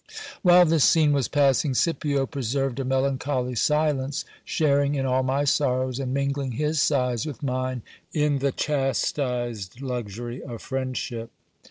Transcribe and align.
While 0.41 0.65
this 0.65 0.83
scene 0.83 1.13
was 1.13 1.27
passing, 1.27 1.75
Scipio 1.75 2.25
preserved 2.25 2.79
a 2.79 2.83
melancholy 2.83 3.53
silence, 3.53 4.25
sharing 4.43 4.95
in 4.95 5.05
all 5.05 5.21
my 5.21 5.43
sorrows, 5.43 5.99
and 5.99 6.11
mingling 6.11 6.53
his 6.53 6.81
sighs 6.81 7.27
with 7.27 7.43
mine 7.43 7.83
in 8.11 8.39
the 8.39 8.51
chastised 8.51 9.79
luxury 9.79 10.41
of 10.41 10.63
friendship. 10.63 11.29